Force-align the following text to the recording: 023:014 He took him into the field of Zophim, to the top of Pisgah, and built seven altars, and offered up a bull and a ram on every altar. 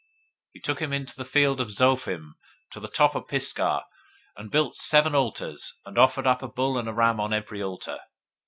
023:014 0.03 0.07
He 0.53 0.59
took 0.61 0.81
him 0.81 0.93
into 0.93 1.15
the 1.15 1.25
field 1.25 1.61
of 1.61 1.67
Zophim, 1.69 2.33
to 2.71 2.79
the 2.79 2.87
top 2.87 3.13
of 3.13 3.27
Pisgah, 3.27 3.85
and 4.35 4.49
built 4.49 4.75
seven 4.75 5.13
altars, 5.13 5.79
and 5.85 5.95
offered 5.95 6.25
up 6.25 6.41
a 6.41 6.47
bull 6.47 6.79
and 6.79 6.89
a 6.89 6.93
ram 6.95 7.19
on 7.19 7.33
every 7.33 7.61
altar. 7.61 7.99